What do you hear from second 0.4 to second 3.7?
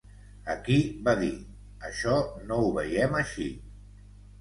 Aquí, va dir, això no ho veiem així.